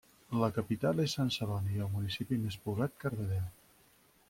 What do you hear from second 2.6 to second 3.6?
poblat, Cardedeu.